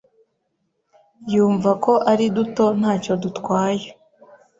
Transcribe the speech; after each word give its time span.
yumva 1.33 1.69
ko 1.83 1.93
ari 2.11 2.25
duto 2.35 2.65
ntacyo 2.79 3.13
dutwaye 3.23 3.87